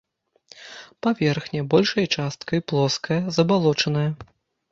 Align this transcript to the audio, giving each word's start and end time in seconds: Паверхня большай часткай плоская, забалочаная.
Паверхня 1.07 1.61
большай 1.73 2.09
часткай 2.21 2.59
плоская, 2.71 3.21
забалочаная. 3.39 4.09